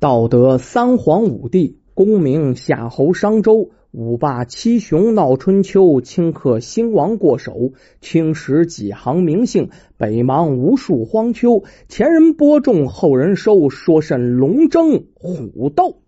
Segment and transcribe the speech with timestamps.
[0.00, 11.64] 道德三皇五帝，功名夏侯商周，五霸七雄闹春秋，顷刻兴亡过手，青史几行名姓，北邙无数荒丘。
[11.88, 16.00] 前人播种，后人收，说甚龙争虎斗？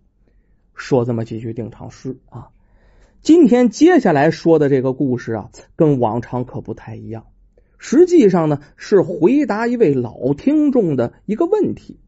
[0.73, 2.47] 说这么几句定场诗啊。
[3.21, 7.25] 今天接下来说的这个故事啊，跟往常可不太一样。
[7.77, 11.99] 实际上呢，是回答一位老听众的一个问题。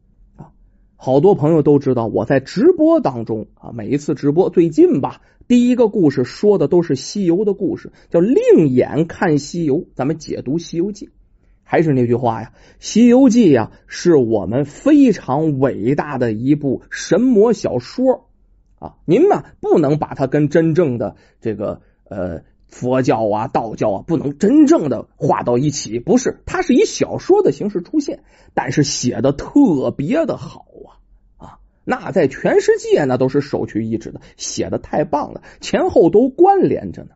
[1.05, 11.09] 好多朋友都知道，我在直播当中啊，每一次直播，最近吧，第一个故事说的都是西游的故事，叫另眼看西游，咱们解读西游记。
[11.61, 18.29] 还是那句话呀，西游记呀，是我们非常伟大的一部神魔小说
[18.79, 18.95] 啊。
[19.03, 25.99] 您呢，不能把它跟真正的这个呃佛教啊、道教啊，不能真正的画到一起。
[25.99, 30.67] 不是，它是以小说的形式出现，但是写的特别的好。
[31.85, 37.09] 那在全世界那都是首屈一指的，写的太棒了，前后都关联着呢。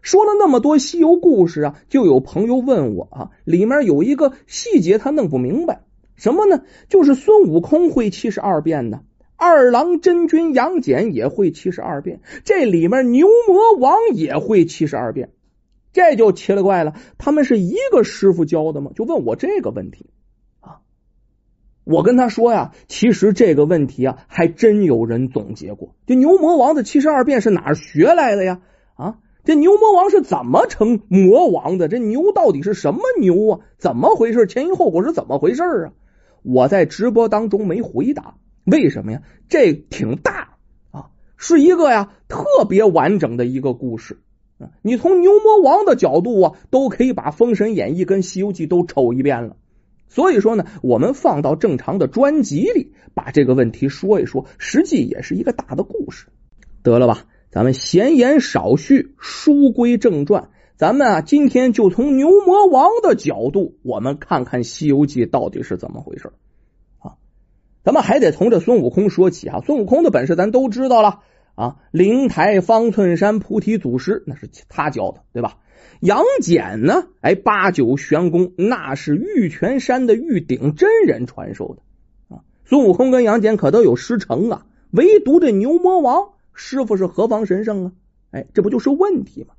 [0.00, 5.82] 说了那么多西游故事啊，就有朋友问我啊，里面有一个细节他弄不明白，
[6.16, 6.62] 什么呢？
[6.88, 9.02] 就是孙悟空会七十二变呢，
[9.36, 15.30] 二郎真君杨戬也会七十二变，这里面牛魔王也会七十二变，
[15.92, 18.92] 这就奇了怪了，他们是一个师傅教的吗？
[18.94, 20.06] 就问我这个问题。
[21.88, 25.94] 我跟他说呀，其实这个问题啊，还真有人总结过。
[26.06, 28.60] 这牛魔王的七十二变是哪儿学来的呀？
[28.94, 31.88] 啊，这牛魔王是怎么成魔王的？
[31.88, 33.60] 这牛到底是什么牛啊？
[33.78, 34.46] 怎么回事？
[34.46, 35.92] 前因后果是怎么回事啊？
[36.42, 38.34] 我在直播当中没回答，
[38.66, 39.22] 为什么呀？
[39.48, 40.58] 这挺大
[40.90, 41.06] 啊，
[41.38, 44.18] 是一个呀特别完整的一个故事
[44.58, 44.68] 啊。
[44.82, 49.56] 你从牛魔王的角度啊，都可以把《封神演义》跟《西游记》都瞅一遍了。
[50.08, 56.26] 所以说呢，我们放到正常的专辑里，把这个问题说一说，实际也是一个大的故事，
[56.82, 57.24] 得了吧？
[57.50, 60.50] 咱们闲言少叙，书归正传。
[60.76, 66.32] 咱们啊，今天就从牛魔王的角度，我们看看《西游记》到底是怎么回事
[66.98, 67.16] 啊？
[67.82, 69.60] 咱们还得从这孙悟空说起啊。
[69.66, 71.20] 孙悟空的本事咱都知道了
[71.54, 75.56] 啊，灵台方寸山菩提祖师那是他教的，对吧？
[76.00, 77.08] 杨戬呢？
[77.20, 82.42] 哎，八九玄功那是玉泉山的玉鼎真人传授的啊。
[82.64, 87.92] 孙悟空跟杨戬可都有师承啊，唯独这牛魔王师傅是何方神圣啊？
[88.30, 89.54] 哎，这不就是问题吗？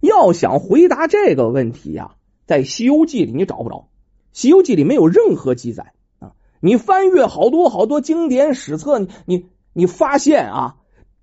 [0.00, 3.76] 要想回答这个问题呀，在《西游记》里你找不着，
[4.32, 6.32] 《西游记》里没有任何记载啊。
[6.58, 10.76] 你翻阅好多好多经典史册，你你你发现啊，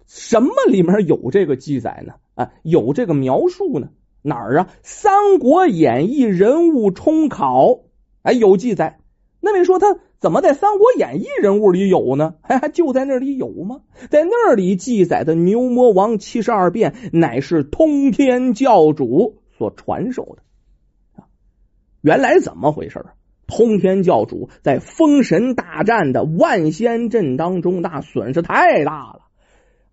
[0.08, 2.14] 什么里面有这个记载呢？
[2.36, 3.90] 啊，有这个描述呢？
[4.22, 4.70] 哪儿啊？
[4.82, 7.80] 《三国演义》人物冲考，
[8.24, 9.00] 哎，有记载。
[9.42, 12.36] 那位说他怎么在《三国演义》人物里有呢？
[12.42, 13.82] 还就在那里有吗？
[14.10, 21.24] 在那里记载的牛魔王七十二变，乃是通天教主所传授的。
[22.02, 23.14] 原来怎么回事啊？
[23.48, 29.22] 通天教主在封神大战的万仙阵当中，那损失太大了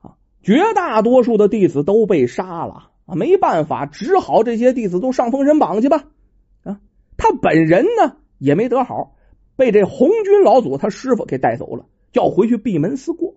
[0.01, 0.15] 啊！
[0.43, 2.91] 绝大多数的弟子都被杀了。
[3.07, 6.05] 啊，没办法，只好这些弟子都上封神榜去吧。
[6.65, 6.81] 啊，
[7.17, 9.15] 他本人呢也没得好，
[9.57, 13.35] 被这红军老祖他师傅给带走了，叫回去闭门思过。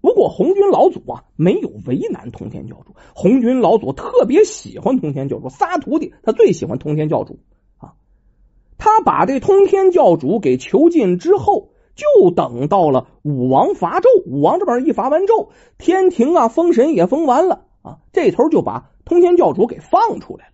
[0.00, 7.38] 不过红军老祖啊没有为难通天教主，红军老祖特别喜欢通天教主，仨徒弟他最喜欢通天教主
[7.78, 7.94] 啊。
[8.76, 17.64] 他把这通天教主给囚禁之后，就等到了武王伐纣，武王这边一伐完纣，天庭啊封神也封完了。
[17.84, 20.52] 啊，这头就把通天教主给放出来了。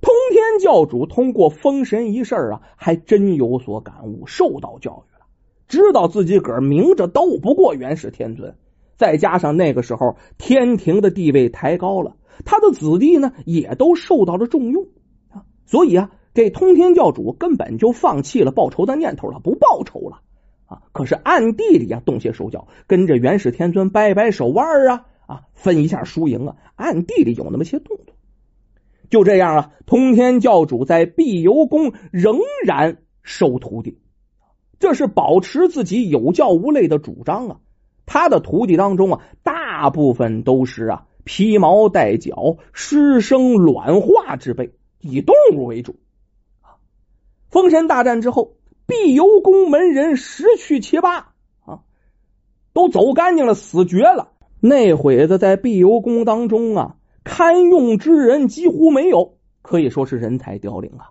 [0.00, 5.26] 通天教主通过封神一事啊，还真有所感悟，受到教育了，
[5.68, 8.56] 知道自己个儿明着斗不过元始天尊，
[8.96, 14.86] 再加上那个时候天庭的地位抬高了，他的子弟呢也都受到了重用
[15.30, 20.20] 啊，所以啊，这通天教主根本就放弃了报仇的念头了，不报仇了
[20.66, 20.82] 啊。
[20.92, 25.06] 可是暗地里啊动些手脚，跟着元始天尊掰掰手腕啊。
[25.32, 28.14] 啊，分一下输赢啊，暗地里有那么些动作。
[29.08, 33.98] 就这样啊，通天教主在碧游宫仍然收徒弟，
[34.78, 37.56] 这是保持自己有教无类的主张啊。
[38.04, 45.96] 他的徒弟当中啊，大部分都是啊披毛戴角、师生卵化之辈，以动物为主。
[47.48, 48.56] 封神大战之后，
[48.86, 51.32] 碧游宫门人十去七八
[51.64, 51.80] 啊，
[52.72, 54.31] 都走干净了，死绝了。
[54.64, 61.10] 那会子在碧游宫当中啊，堪用之人几乎没有，可以说是人才凋零啊。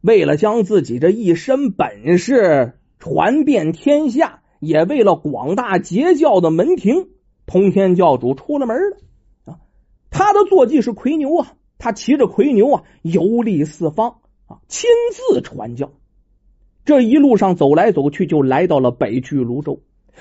[0.00, 7.08] 为了将自己这一身本事传遍天下，也为了广大截教的门庭，
[7.44, 8.96] 通天教主出了门了
[9.44, 9.58] 啊！
[10.10, 15.92] 他的坐骑是魁牛啊，他骑着魁牛啊，游历四方啊，亲自传教。
[16.86, 19.80] 这一路上走来走去，就来到了北距泸州。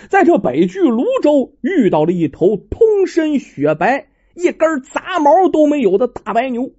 [0.09, 6.71] 在这北距泸州，遇到了一头通身雪白、一根杂毛都没有的大白牛。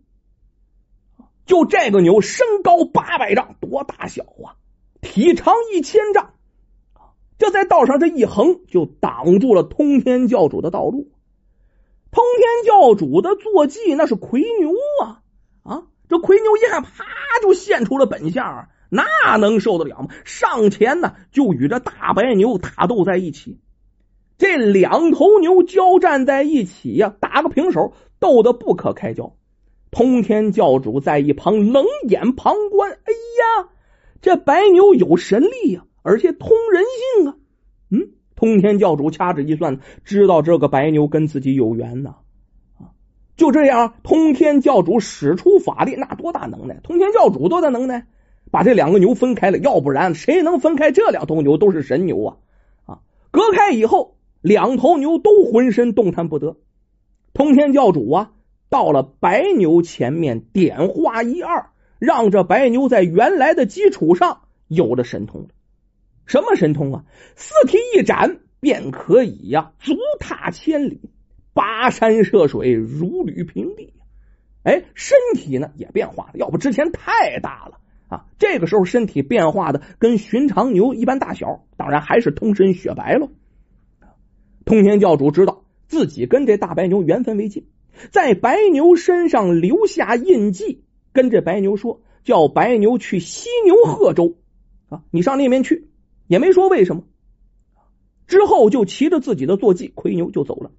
[1.47, 4.57] 就这个牛，身高八百丈，多大小啊？
[5.01, 6.35] 体长一千丈，
[7.37, 11.11] 这在道上这一横，就挡住了通天教主的道路。
[12.11, 14.73] 通天教主的坐骑那是魁牛
[15.03, 15.21] 啊
[15.63, 15.83] 啊！
[16.09, 17.05] 这魁牛一看，啪
[17.43, 18.69] 就现出了本相。
[18.95, 20.09] 那能受得了吗？
[20.25, 23.59] 上前呢，就与这大白牛打斗在一起。
[24.39, 29.35] 这两头牛交战在一起呀，打个平手，斗得不可开交。
[29.91, 32.91] 通天教主在一旁冷眼旁观。
[32.93, 33.13] 哎
[33.61, 33.69] 呀，
[34.23, 36.85] 这白牛有神力呀，而且通人
[37.17, 37.37] 性啊！
[37.91, 42.17] 嗯，通天教主掐指一算，知道这个白牛跟自己有缘呐。
[43.37, 46.81] 就这样，通天教主使出法力，那多大能耐？
[46.83, 48.07] 通天教主多大能耐？
[48.55, 51.57] 把这两个牛分开了，要不然谁能分开这两头牛？
[51.59, 52.37] 都是神牛啊！
[52.87, 52.99] 啊，
[53.33, 56.57] 隔开以后，两头牛都浑身动弹不得。
[57.33, 58.31] 通天教主啊，
[58.71, 65.49] 到了白牛前面，点化一二，让这白牛在原来的基础上有了神通。
[66.25, 67.05] 什么神通啊？
[67.35, 71.01] 四蹄一展，便可以呀，足踏千里，
[71.55, 73.95] 跋山涉水，如履平地。
[74.63, 77.81] 哎，身体呢也变化了，要不之前太大了。
[78.15, 83.29] 啊，这个时候身体变化的跟寻常牛一般大小，当然还是通身雪白了。
[84.65, 87.67] 通天教主知道自己跟这大白牛缘分未尽，
[88.13, 94.37] 在白牛身上留下印记，跟这白牛说，叫白牛去犀牛贺州
[94.89, 95.89] 啊，你上那边去，
[96.29, 97.03] 也没说为什么。
[98.29, 100.71] 之后就骑着自己的坐骑魁牛就走了。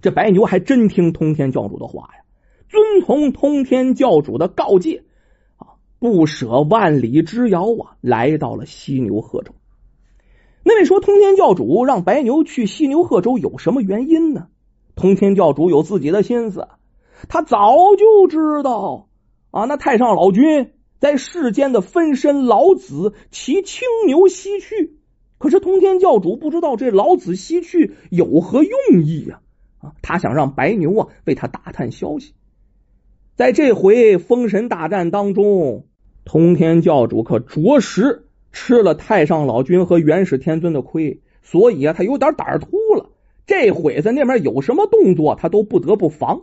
[0.00, 2.24] 这白牛还真听通天教主的话呀，
[2.68, 5.04] 遵从通天教主的告诫。
[6.00, 9.52] 不舍万里之遥啊，来到了犀牛贺州。
[10.64, 14.48] 那位说通天教主让白牛去犀牛贺州有什么原因呢？
[14.96, 16.68] 通天教主有自己的心思，
[17.28, 19.08] 他早就知道
[19.50, 19.66] 啊。
[19.66, 24.96] 那太上老君在世间的分身老子骑青牛西去，
[25.36, 29.40] 可是通天教主不知道这老子西去有何用意呀？
[29.80, 32.32] 啊，他想让白牛啊为他打探消息。
[33.36, 35.84] 在这回封神大战当中。
[36.30, 43.10] 通天教主可着实吃了太上老君和元始天尊的亏，所以啊，他有点胆儿秃了。
[43.48, 46.42] 这会子那边有什么动作，他都不得不防。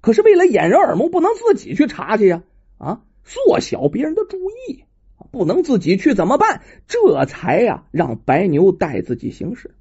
[0.00, 2.42] 可是为了掩人耳目，不能自己去查去呀！
[2.78, 4.82] 啊，缩小别人的注意，
[5.30, 6.62] 不能自己去怎么办？
[6.88, 9.76] 这才呀，让白牛带自己行事。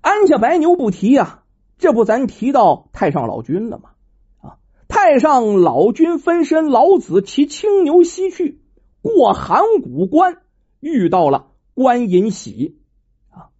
[0.00, 1.44] 安下白牛不提呀，
[1.78, 3.90] 这不咱提到太上老君了吗？
[5.06, 8.62] 太上老君分身老子骑青牛西去，
[9.02, 10.38] 过函谷关，
[10.80, 12.78] 遇到了关尹喜
[13.28, 13.52] 啊，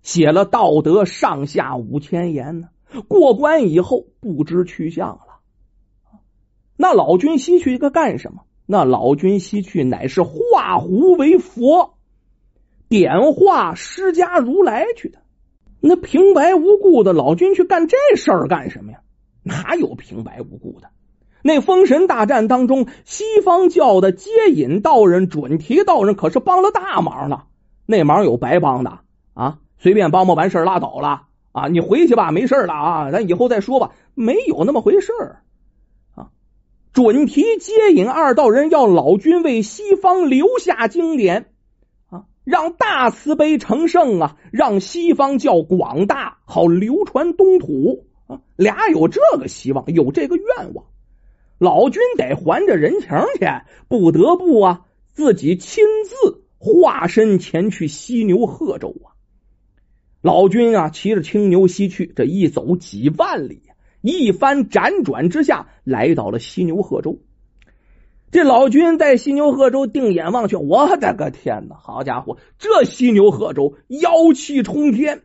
[0.00, 2.68] 写了道德上下五千言呢。
[3.08, 5.40] 过关以后不知去向了。
[6.78, 8.44] 那老君西去一个干什么？
[8.64, 11.98] 那老君西去乃是化胡为佛，
[12.88, 15.18] 点化释迦如来去的。
[15.80, 19.02] 那平白无故的老君去干这事儿干什么呀？
[19.46, 20.88] 哪有平白无故的？
[21.42, 27.44] 那封神大战当中，西方教的接引道人、准提道人可是帮了大忙了。
[27.86, 28.98] 那忙有白帮的
[29.34, 29.58] 啊？
[29.78, 31.22] 随便帮帮完事拉倒了
[31.52, 31.68] 啊？
[31.68, 33.92] 你回去吧，没事了啊，咱以后再说吧。
[34.14, 35.12] 没有那么回事
[36.16, 36.30] 啊！
[36.92, 41.52] 准提接引二道人要老君为西方留下经典
[42.10, 48.06] 啊，让大慈悲成圣啊，让西方教广大，好流传东土。
[48.26, 50.86] 啊，俩有这个希望，有这个愿望，
[51.58, 53.46] 老君得还这人情去，
[53.88, 59.14] 不得不啊，自己亲自化身前去犀牛贺州啊。
[60.22, 63.62] 老君啊，骑着青牛西去，这一走几万里，
[64.00, 67.20] 一番辗转之下，来到了犀牛贺州。
[68.32, 71.76] 这老君在犀牛贺州定眼望去，我的个天哪！
[71.76, 75.22] 好家伙，这犀牛贺州妖气冲天。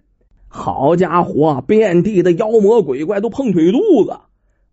[0.53, 4.19] 好家伙，遍地的妖魔鬼怪都碰腿肚子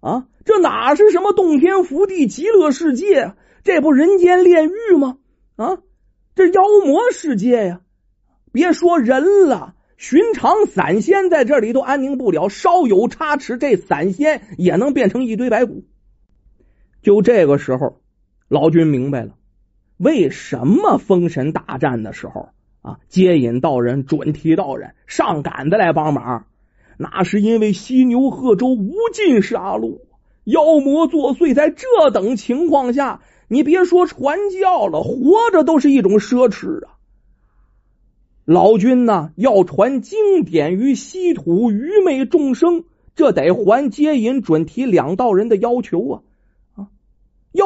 [0.00, 0.26] 啊！
[0.44, 3.34] 这哪是什么洞天福地极乐世界？
[3.62, 5.18] 这不人间炼狱吗？
[5.54, 5.78] 啊，
[6.34, 7.80] 这妖魔世界呀！
[8.50, 15.84] 别说人了，寻常散仙在这里都安宁不了，稍有差池，这散仙也能变成一堆白骨。
[17.02, 18.00] 就这个时候，
[18.48, 19.36] 老君明白了，
[19.96, 22.48] 为什么封神大战的时候
[22.88, 26.46] 啊，接引道人、准提道人上赶的来帮忙？
[26.96, 30.00] 那是因为犀牛贺州无尽杀戮，
[30.44, 36.94] 妖魔作祟，在这等情况下，你别说传教了，活着都是一种奢侈啊！
[38.44, 46.08] 老君呐，要传经典于稀土，愚昧众生，这得还接引准提两道人的要求！
[46.10, 46.22] 啊，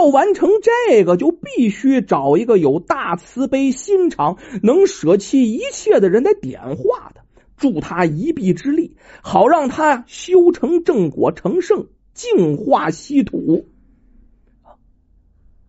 [0.03, 7.23] 要完成这个，就必须找一个有大慈悲心肠、能舍弃一切的人来点化他，
[7.57, 13.67] 助他一臂之力，好让他修成正果，成圣，净化稀土。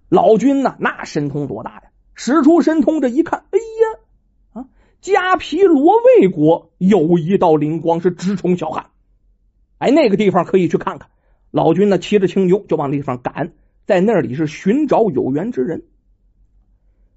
[0.10, 1.84] 老君呐，那神通多大呀！
[2.16, 4.62] 使出神通，这一看，哎呀！
[4.62, 4.66] 啊
[5.02, 8.88] 迦毗罗卫国有一道灵光是直冲霄汉，
[9.78, 11.10] 哎，那个地方可以去看看。
[11.52, 13.54] 老君呢，骑着青牛就往那地方赶，
[13.86, 15.84] 在那里是寻找有缘之人。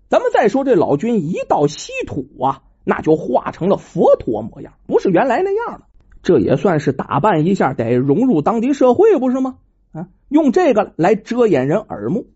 [0.08, 5.86] 咱们再说这老君一到西土啊，那就化成了佛陀模样，不是原来那样了。
[6.22, 9.58] 这也算是打扮一下，得融入当地社会，不是吗？
[9.92, 12.28] 啊，用这个来遮掩人耳目。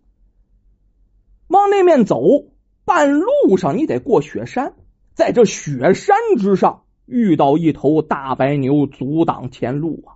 [1.47, 2.21] 往那面走，
[2.85, 4.73] 半路上你得过雪山。
[5.13, 10.15] 在这雪山之上遇到一头大白牛阻挡前路啊！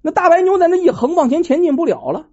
[0.00, 2.28] 那大白牛在那一横往前前进不了了。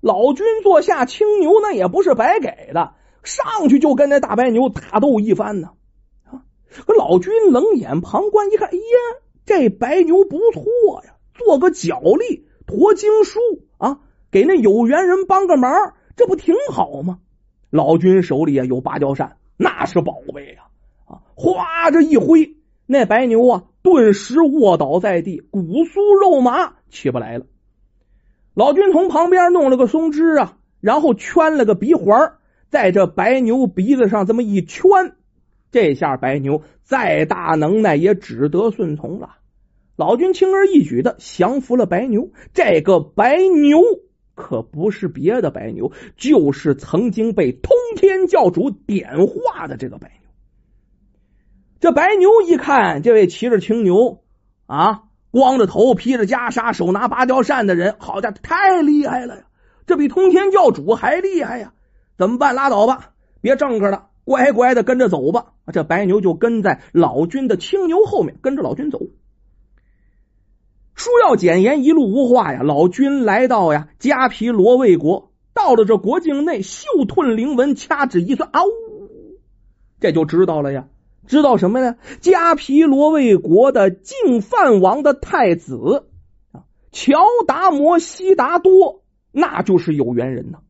[0.00, 5.70] 老君坐下青牛，那也不是白给的，上去就跟那大白牛打斗一番呢。
[6.24, 6.44] 啊！
[6.86, 8.82] 可老君冷眼旁观一看，哎呀，
[9.44, 13.40] 这白牛不错呀，做个脚力驮经书
[13.78, 14.00] 啊，
[14.30, 17.18] 给那有缘人帮个忙，这不挺好吗？
[17.70, 20.64] 老君手里啊有芭蕉扇，那是宝贝呀。
[21.06, 21.22] 啊！
[21.34, 27.46] 哗，这一挥，那白牛啊，顿时卧倒在地，骨酥肉麻，起不来了。
[28.58, 32.32] 老君从旁边弄了个松枝啊，然后圈了个鼻环，
[32.70, 34.90] 在这白牛鼻子上这么一圈，
[35.70, 39.36] 这下白牛再大能耐也只得顺从了。
[39.94, 42.32] 老君轻而易举的降服了白牛。
[42.52, 43.80] 这个白牛
[44.34, 50.30] 可不是别的白牛，就是曾经被通天教主点化的这个白牛。
[51.78, 54.24] 这白牛一看，这位骑着青牛
[54.66, 59.42] 啊，光着头、披着袈裟、手拿芭蕉扇的人，好家伙，太厉害了呀！
[59.86, 61.72] 这比通天教主还厉害呀！
[62.16, 62.54] 怎么办？
[62.54, 65.52] 拉倒吧，别正个了，乖乖的跟着走吧。
[65.72, 69.00] 这白牛就跟在老君的青牛后面，跟着老君走。
[70.94, 72.62] 书要简言，一路无话呀。
[72.62, 79.38] 老君来到呀迦毗罗卫国，到了这国境内，嗅吞灵纹，掐指一算，啊呜，
[80.00, 80.88] 这就知道了呀。
[81.28, 81.96] 知道什么呢？
[82.22, 86.06] 迦毗罗卫国的净饭王的太子
[86.52, 90.60] 啊，乔达摩悉达多，那就是有缘人呐。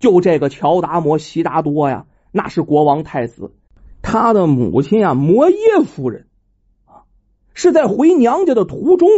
[0.00, 3.52] 就这个乔达摩悉达多呀，那是国王太子，
[4.02, 6.26] 他的母亲啊，摩耶夫人
[6.84, 7.06] 啊，
[7.54, 9.08] 是在回娘家的途中，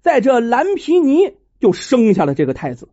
[0.00, 2.88] 在这蓝皮尼就生下了这个太子。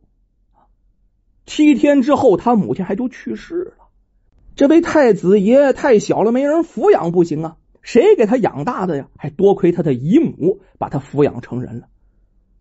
[1.46, 3.74] 七天之后，他母亲还就去世了。
[4.62, 7.58] 这位太子爷太小了，没人抚养不行啊！
[7.82, 9.10] 谁给他养大的呀？
[9.18, 11.88] 还多亏他的姨母把他抚养成人了。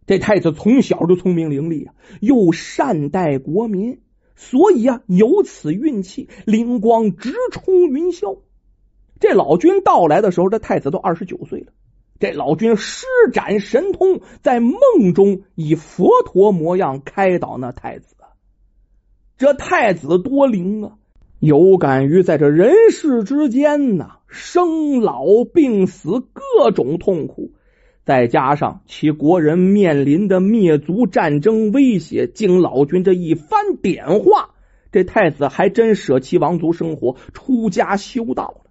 [0.07, 4.01] 这太子从小就聪明伶俐啊，又善待国民，
[4.35, 8.39] 所以啊有此运气，灵光直冲云霄。
[9.19, 11.67] 这老君到来的时候，这太子都二十九岁了。
[12.19, 18.17] 这老君施展神通，在梦中以佛陀模样开导那太子。
[19.37, 20.97] 这太子多灵啊！
[21.41, 27.53] 有感于在这人世之间呐，生老病死各种痛苦，
[28.05, 34.51] 再加上其国人面临的灭族战争威胁，经老君这一番点化，
[34.93, 38.71] 这太子还真舍弃王族生活，出家修道了。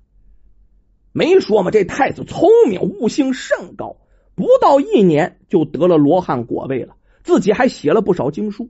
[1.12, 3.98] 没说嘛，这太子聪明，悟性甚高，
[4.36, 8.70] 不到一年就得了罗汉果位了，自己还写了不少经书。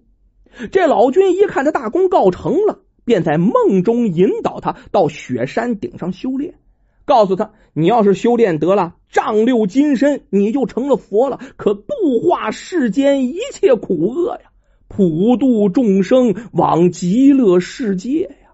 [0.72, 2.80] 这老君一看这大功告成了。
[3.10, 6.60] 便在梦中引导他到雪山顶上修炼，
[7.06, 11.88] 告诉他：“你要是修炼得了丈六金身，你就成了佛了，可度
[12.22, 14.52] 化世间一切苦厄呀，
[14.88, 18.54] 普度众生往极乐世界呀。”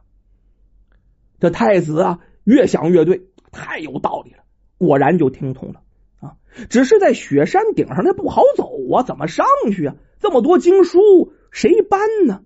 [1.42, 4.38] 这太子啊，越想越对，太有道理了，
[4.78, 5.82] 果然就听从了
[6.22, 6.38] 啊。
[6.70, 9.96] 只是在雪山顶上那不好走啊，怎么上去啊？
[10.22, 12.45] 这么多经书，谁搬呢？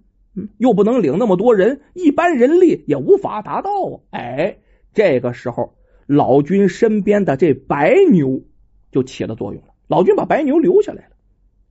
[0.57, 3.99] 又不能领那么多人，一般人力也无法达到啊！
[4.11, 4.57] 哎，
[4.93, 8.43] 这个时候，老君身边的这白牛
[8.91, 9.69] 就起了作用了。
[9.87, 11.15] 老君把白牛留下来了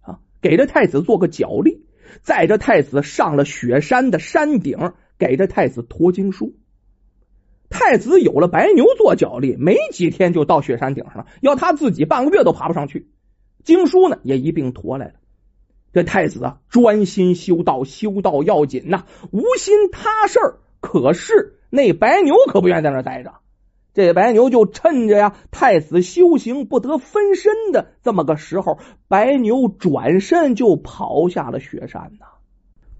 [0.00, 1.84] 啊，给这太子做个脚力，
[2.22, 6.54] 载着太子上了雪山的山顶，给这太子驮经书。
[7.70, 11.26] 太子有了白牛做脚力，没几天就到雪山顶上了。
[11.40, 13.08] 要他自己半个月都爬不上去，
[13.62, 15.14] 经书呢也一并驮来了。
[15.92, 20.58] 这太子啊，专心修道，修道要紧呐，无心他事儿。
[20.80, 23.34] 可是那白牛可不愿意在那待着，
[23.94, 28.78] 这白牛就趁着呀太子修行不得分身的这么个时候，
[29.08, 32.26] 白牛转身就跑下了雪山呐。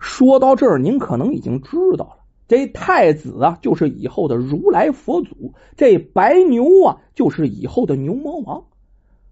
[0.00, 2.24] 说到这儿，您可能已经知道了。
[2.48, 8.64] 这太子啊，就是以后的如来佛祖；这白牛啊，就是以后的牛魔王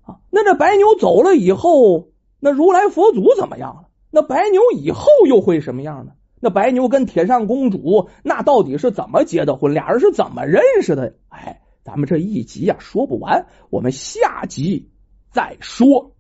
[0.05, 0.17] 啊。
[0.31, 2.09] 那这白牛走了以后，
[2.41, 3.89] 那如来佛祖怎么样了？
[4.11, 6.13] 那白牛以后又会什么样呢？
[6.41, 9.73] 那白牛跟铁扇公主那到底是怎么结的婚？
[9.75, 11.15] 俩人是怎么认识的？
[11.29, 14.91] 哎，咱们这一集呀说不完，我们下集
[15.31, 16.16] 再说。